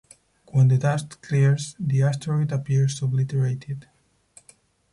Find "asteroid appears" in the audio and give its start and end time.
2.01-2.99